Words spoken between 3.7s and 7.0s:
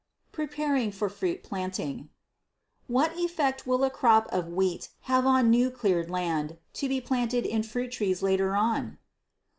a crop of wheat have on new cleared land, to be